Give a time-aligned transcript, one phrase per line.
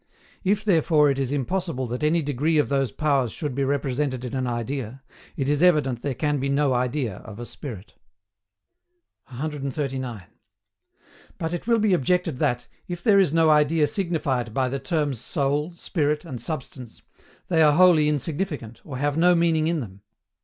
[0.43, 4.33] If therefore it is impossible that any degree of those powers should be represented in
[4.33, 5.03] an idea,
[5.37, 7.93] it is evident there can be no idea of a spirit.
[9.27, 10.23] 139.
[11.37, 15.19] But it will be objected that, if there is no idea signified by the terms
[15.19, 17.03] soul, spirit, and substance,
[17.47, 20.01] they are wholly insignificant, or have no meaning in them.